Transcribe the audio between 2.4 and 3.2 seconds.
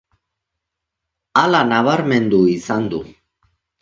izan du.